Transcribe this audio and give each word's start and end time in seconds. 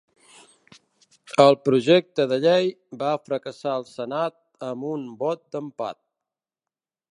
El 1.43 1.57
projecte 1.69 2.25
de 2.31 2.39
llei 2.45 2.71
va 3.03 3.11
fracassar 3.29 3.75
al 3.75 3.87
senat 3.91 4.37
amb 4.71 4.89
un 4.95 5.07
vot 5.23 5.47
d'empat. 5.57 6.03